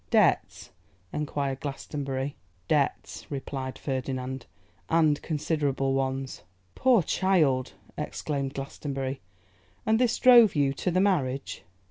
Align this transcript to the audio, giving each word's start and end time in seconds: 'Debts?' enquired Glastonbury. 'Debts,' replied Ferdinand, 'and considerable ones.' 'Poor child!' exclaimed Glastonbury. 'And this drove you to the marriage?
'Debts?' 0.09 0.71
enquired 1.13 1.59
Glastonbury. 1.59 2.35
'Debts,' 2.67 3.27
replied 3.29 3.77
Ferdinand, 3.77 4.47
'and 4.89 5.21
considerable 5.21 5.93
ones.' 5.93 6.41
'Poor 6.73 7.03
child!' 7.03 7.73
exclaimed 7.99 8.55
Glastonbury. 8.55 9.21
'And 9.85 9.99
this 9.99 10.17
drove 10.17 10.55
you 10.55 10.73
to 10.73 10.89
the 10.89 11.01
marriage? 11.01 11.61